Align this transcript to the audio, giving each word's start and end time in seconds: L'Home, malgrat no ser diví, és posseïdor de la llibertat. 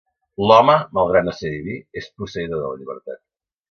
L'Home, 0.45 0.77
malgrat 0.99 1.29
no 1.29 1.37
ser 1.43 1.53
diví, 1.59 1.79
és 2.03 2.11
posseïdor 2.19 2.67
de 2.67 2.69
la 2.69 2.77
llibertat. 2.85 3.27